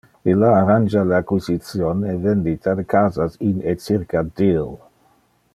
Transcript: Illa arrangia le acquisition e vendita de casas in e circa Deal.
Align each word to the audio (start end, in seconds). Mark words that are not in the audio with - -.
Illa 0.31 0.47
arrangia 0.61 1.03
le 1.09 1.15
acquisition 1.17 2.01
e 2.13 2.17
vendita 2.25 2.75
de 2.81 2.87
casas 2.97 3.39
in 3.51 3.63
e 3.75 3.79
circa 3.87 4.29
Deal. 4.37 4.71